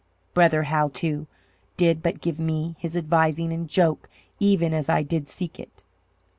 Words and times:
Brother 0.33 0.63
Hal 0.63 0.89
too, 0.89 1.27
did 1.77 2.01
but 2.01 2.21
give 2.21 2.39
me 2.39 2.75
his 2.79 2.97
advising 2.97 3.51
in 3.51 3.67
joke 3.67 4.09
even 4.39 4.73
as 4.73 4.89
I 4.89 5.03
did 5.03 5.27
seek 5.27 5.59
it. 5.59 5.83